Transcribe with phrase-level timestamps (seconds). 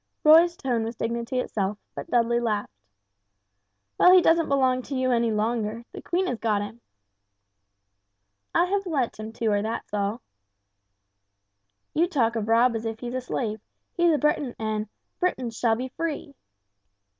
[0.23, 2.71] Roy's tone was dignity itself, but Dudley laughed.
[3.99, 6.81] "Well he doesn't belong to you any longer; the Queen has got him."
[8.55, 10.21] "I have lent him to her, that's all."
[11.93, 13.61] "You talk of Rob as if he is a slave.
[13.95, 16.33] He's a Briton, and 'Britons shall be free!'"